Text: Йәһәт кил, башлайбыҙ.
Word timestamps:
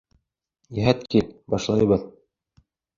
Йәһәт 0.79 1.05
кил, 1.15 1.29
башлайбыҙ. 1.57 2.11